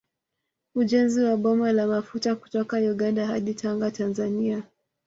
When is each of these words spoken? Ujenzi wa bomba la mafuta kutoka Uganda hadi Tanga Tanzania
Ujenzi 0.75 1.23
wa 1.23 1.37
bomba 1.37 1.71
la 1.71 1.87
mafuta 1.87 2.35
kutoka 2.35 2.77
Uganda 2.77 3.25
hadi 3.27 3.53
Tanga 3.53 3.91
Tanzania 3.91 4.63